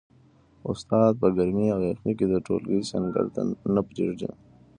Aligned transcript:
استاد 0.71 1.11
په 1.21 1.27
ګرمۍ 1.37 1.67
او 1.75 1.79
یخنۍ 1.89 2.13
کي 2.19 2.25
د 2.29 2.35
ټولګي 2.45 2.79
سنګر 2.89 3.25
نه 3.73 3.81
پریږدي. 3.89 4.29